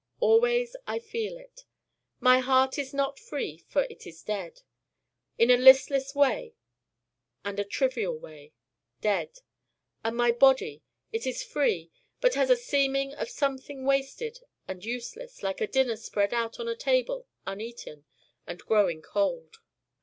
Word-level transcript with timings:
Always 0.19 0.75
I 0.87 0.97
feel 0.97 1.37
it. 1.37 1.63
My 2.19 2.39
Heart 2.39 2.79
is 2.79 2.91
not 2.91 3.19
free 3.19 3.59
for 3.69 3.83
it 3.83 4.07
is 4.07 4.23
dead: 4.23 4.63
in 5.37 5.51
a 5.51 5.57
listless 5.57 6.15
way 6.15 6.55
and 7.45 7.59
a 7.59 7.63
trivial 7.63 8.17
way, 8.17 8.51
dead. 8.99 9.41
And 10.03 10.17
my 10.17 10.31
Body 10.31 10.81
it 11.11 11.27
is 11.27 11.43
free 11.43 11.91
but 12.19 12.33
has 12.33 12.49
a 12.49 12.55
seeming 12.57 13.13
of 13.13 13.29
something 13.29 13.85
wasted 13.85 14.39
and 14.67 14.83
useless 14.83 15.43
like 15.43 15.61
a 15.61 15.67
dinner 15.67 15.97
spread 15.97 16.33
out 16.33 16.59
on 16.59 16.67
a 16.67 16.75
table 16.75 17.27
uneaten 17.45 18.05
and 18.47 18.57
growing 18.59 19.03
cold. 19.03 19.57